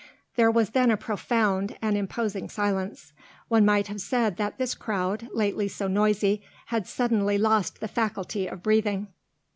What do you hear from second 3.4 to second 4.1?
One might have